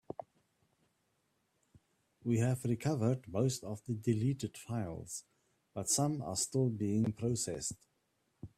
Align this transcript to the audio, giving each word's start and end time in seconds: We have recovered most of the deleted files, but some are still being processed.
We 2.23 2.39
have 2.39 2.63
recovered 2.65 3.27
most 3.31 3.63
of 3.63 3.83
the 3.85 3.93
deleted 3.93 4.57
files, 4.57 5.25
but 5.75 5.91
some 5.91 6.23
are 6.23 6.35
still 6.35 6.69
being 6.69 7.11
processed. 7.13 7.77